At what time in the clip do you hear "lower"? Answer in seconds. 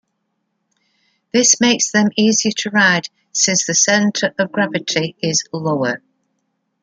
5.53-6.01